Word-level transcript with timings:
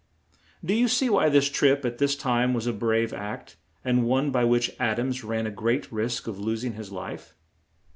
Do 0.65 0.73
you 0.73 0.87
see 0.87 1.11
why 1.11 1.29
this 1.29 1.47
trip 1.47 1.85
at 1.85 1.99
this 1.99 2.15
time 2.15 2.55
was 2.55 2.65
a 2.65 2.73
brave 2.73 3.13
act, 3.13 3.57
and 3.85 4.03
one 4.03 4.31
by 4.31 4.43
which 4.43 4.75
Ad 4.79 4.97
ams 4.99 5.23
ran 5.23 5.45
a 5.45 5.51
great 5.51 5.91
risk 5.91 6.25
of 6.25 6.39
los 6.39 6.63
ing 6.63 6.73
his 6.73 6.91
life? 6.91 7.35